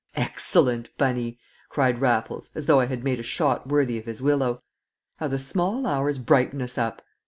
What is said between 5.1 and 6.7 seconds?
"How the small hours brighten